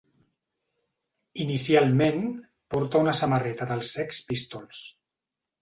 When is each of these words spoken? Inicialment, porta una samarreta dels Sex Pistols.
Inicialment, 1.43 2.25
porta 2.77 3.05
una 3.05 3.15
samarreta 3.21 3.71
dels 3.73 3.93
Sex 3.99 4.23
Pistols. 4.31 4.85